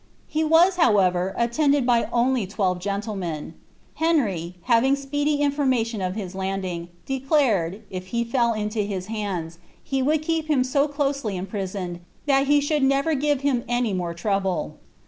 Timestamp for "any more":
13.69-14.15